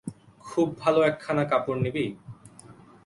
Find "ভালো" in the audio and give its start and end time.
0.79-0.99